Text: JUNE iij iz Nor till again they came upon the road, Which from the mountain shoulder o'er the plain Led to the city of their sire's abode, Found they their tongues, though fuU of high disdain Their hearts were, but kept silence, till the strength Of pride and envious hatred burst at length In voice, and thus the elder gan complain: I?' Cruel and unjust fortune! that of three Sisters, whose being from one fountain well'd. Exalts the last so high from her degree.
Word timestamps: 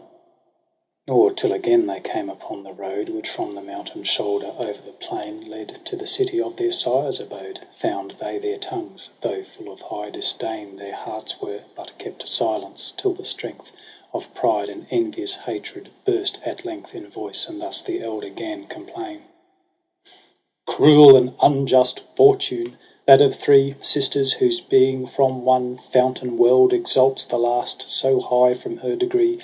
JUNE 0.01 0.07
iij 0.07 1.01
iz 1.01 1.07
Nor 1.15 1.31
till 1.33 1.51
again 1.53 1.85
they 1.85 1.99
came 1.99 2.27
upon 2.27 2.63
the 2.63 2.73
road, 2.73 3.07
Which 3.09 3.29
from 3.29 3.53
the 3.53 3.61
mountain 3.61 4.03
shoulder 4.03 4.51
o'er 4.57 4.73
the 4.73 4.93
plain 4.93 5.47
Led 5.47 5.79
to 5.85 5.95
the 5.95 6.07
city 6.07 6.41
of 6.41 6.55
their 6.55 6.71
sire's 6.71 7.19
abode, 7.19 7.59
Found 7.81 8.15
they 8.19 8.39
their 8.39 8.57
tongues, 8.57 9.11
though 9.21 9.43
fuU 9.43 9.71
of 9.71 9.81
high 9.81 10.09
disdain 10.09 10.77
Their 10.77 10.95
hearts 10.95 11.39
were, 11.39 11.59
but 11.75 11.95
kept 11.99 12.27
silence, 12.27 12.91
till 12.97 13.13
the 13.13 13.23
strength 13.23 13.71
Of 14.11 14.33
pride 14.33 14.69
and 14.69 14.87
envious 14.89 15.35
hatred 15.35 15.91
burst 16.03 16.39
at 16.43 16.65
length 16.65 16.95
In 16.95 17.05
voice, 17.05 17.47
and 17.47 17.61
thus 17.61 17.83
the 17.83 18.01
elder 18.01 18.29
gan 18.29 18.65
complain: 18.65 19.21
I?' 19.23 20.09
Cruel 20.65 21.15
and 21.15 21.35
unjust 21.43 22.01
fortune! 22.15 22.75
that 23.05 23.21
of 23.21 23.35
three 23.35 23.75
Sisters, 23.81 24.33
whose 24.33 24.61
being 24.61 25.05
from 25.05 25.45
one 25.45 25.77
fountain 25.77 26.39
well'd. 26.39 26.73
Exalts 26.73 27.27
the 27.27 27.37
last 27.37 27.87
so 27.87 28.19
high 28.19 28.55
from 28.55 28.77
her 28.77 28.95
degree. 28.95 29.37